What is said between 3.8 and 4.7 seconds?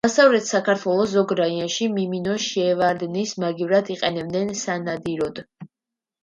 იყენებენ